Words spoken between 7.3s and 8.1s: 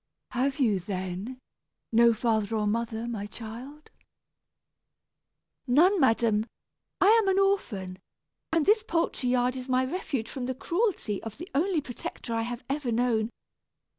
orphan,